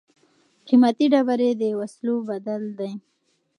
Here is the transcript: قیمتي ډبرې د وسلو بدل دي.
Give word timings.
قیمتي 0.67 1.05
ډبرې 1.13 1.49
د 1.61 1.63
وسلو 1.79 2.15
بدل 2.29 2.61
دي. 2.79 2.91